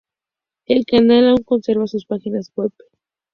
El 0.65 0.87
canal 0.87 1.27
aun 1.27 1.43
conserva 1.43 1.85
sus 1.85 2.07
páginas 2.07 2.51
web. 2.55 2.71